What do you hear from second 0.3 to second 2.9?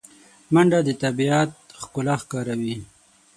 منډه د طبیعت ښکلا ښکاروي